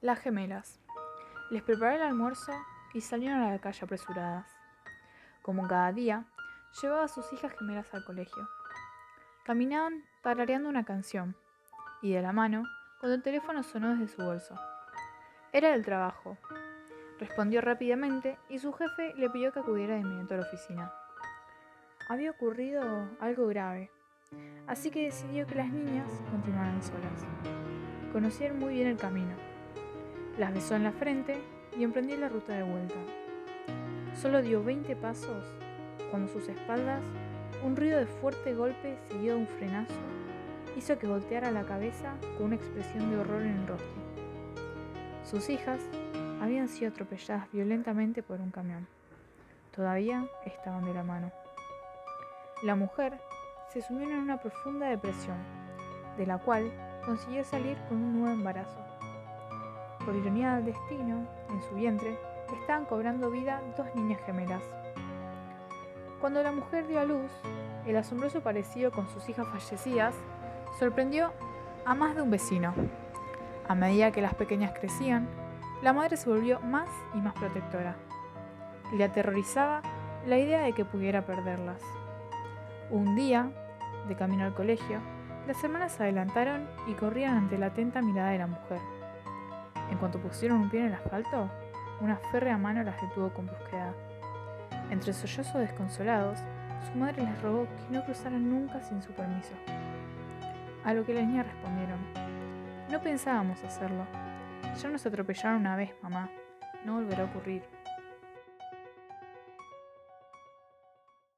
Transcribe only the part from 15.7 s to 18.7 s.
del trabajo. Respondió rápidamente y